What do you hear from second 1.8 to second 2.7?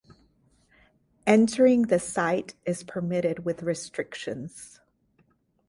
the site